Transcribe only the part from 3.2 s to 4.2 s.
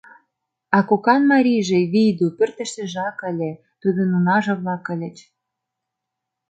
ыле, тудын